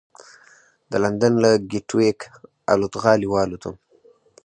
[0.91, 2.19] د لندن له ګېټوېک
[2.73, 3.75] الوتغالي والوتم.